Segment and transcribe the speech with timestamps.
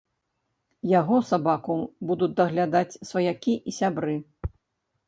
[0.99, 1.75] Яго сабаку
[2.13, 4.19] будуць даглядаць сваякі і сябры.